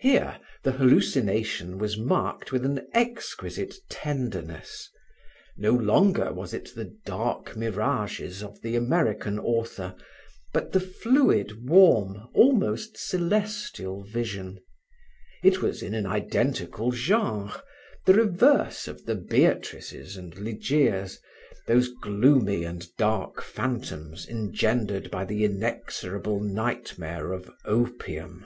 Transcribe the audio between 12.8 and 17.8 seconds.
celestial vision; it was in an identical genre,